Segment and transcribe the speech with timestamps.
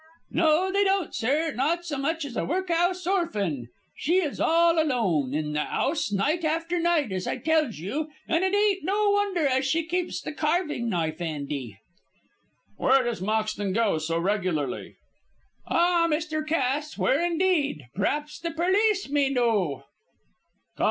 [0.31, 3.67] "No, they don't, sir, not as much as a work'us orfan.
[3.95, 8.43] She is all alone in the 'ouse night after night, as I tells you, and
[8.43, 11.77] it ain't no wonder as she keeps the carving knife 'andy."
[12.77, 14.95] "Where does Moxton go so regularly?"
[15.67, 16.43] "Ah, Mr.
[16.47, 17.83] Cass, where indeed?
[17.95, 19.83] P'r'aps the perlice may know."